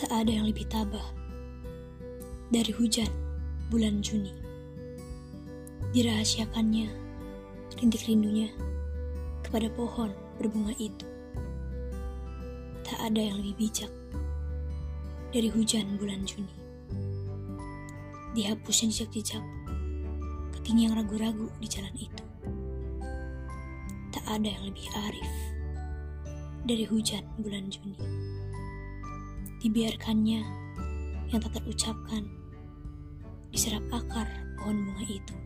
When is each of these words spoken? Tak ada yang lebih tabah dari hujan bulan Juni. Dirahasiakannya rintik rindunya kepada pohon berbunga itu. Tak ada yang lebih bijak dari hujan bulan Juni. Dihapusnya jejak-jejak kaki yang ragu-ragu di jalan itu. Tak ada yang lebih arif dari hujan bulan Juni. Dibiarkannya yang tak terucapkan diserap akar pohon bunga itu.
Tak 0.00 0.24
ada 0.24 0.32
yang 0.32 0.48
lebih 0.48 0.64
tabah 0.72 1.12
dari 2.48 2.72
hujan 2.72 3.12
bulan 3.68 4.00
Juni. 4.00 4.32
Dirahasiakannya 5.92 6.88
rintik 7.76 8.08
rindunya 8.08 8.48
kepada 9.44 9.68
pohon 9.68 10.08
berbunga 10.40 10.72
itu. 10.80 11.04
Tak 12.80 13.12
ada 13.12 13.20
yang 13.20 13.44
lebih 13.44 13.68
bijak 13.68 13.92
dari 15.36 15.52
hujan 15.52 16.00
bulan 16.00 16.24
Juni. 16.24 16.56
Dihapusnya 18.32 18.88
jejak-jejak 18.88 19.44
kaki 20.56 20.80
yang 20.80 20.96
ragu-ragu 20.96 21.52
di 21.60 21.68
jalan 21.68 21.92
itu. 22.00 22.24
Tak 24.16 24.24
ada 24.32 24.48
yang 24.48 24.64
lebih 24.64 24.88
arif 24.96 25.32
dari 26.64 26.88
hujan 26.88 27.20
bulan 27.36 27.68
Juni. 27.68 28.00
Dibiarkannya 29.60 30.40
yang 31.28 31.40
tak 31.44 31.60
terucapkan 31.60 32.24
diserap 33.52 33.84
akar 33.92 34.24
pohon 34.56 34.88
bunga 34.88 35.04
itu. 35.04 35.36